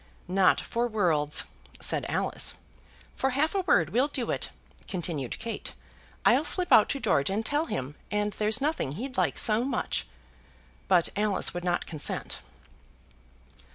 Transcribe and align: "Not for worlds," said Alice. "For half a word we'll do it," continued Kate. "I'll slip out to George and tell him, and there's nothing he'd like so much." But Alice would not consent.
"Not 0.27 0.59
for 0.59 0.87
worlds," 0.87 1.43
said 1.79 2.07
Alice. 2.09 2.55
"For 3.15 3.29
half 3.29 3.53
a 3.53 3.59
word 3.59 3.91
we'll 3.91 4.07
do 4.07 4.31
it," 4.31 4.49
continued 4.87 5.37
Kate. 5.37 5.75
"I'll 6.25 6.43
slip 6.43 6.71
out 6.73 6.89
to 6.89 6.99
George 6.99 7.29
and 7.29 7.45
tell 7.45 7.65
him, 7.65 7.93
and 8.09 8.33
there's 8.33 8.59
nothing 8.61 8.93
he'd 8.93 9.15
like 9.15 9.37
so 9.37 9.63
much." 9.63 10.07
But 10.87 11.09
Alice 11.15 11.53
would 11.53 11.63
not 11.63 11.85
consent. 11.85 12.39